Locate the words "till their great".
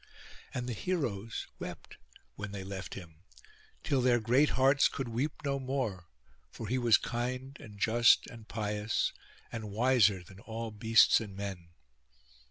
3.83-4.49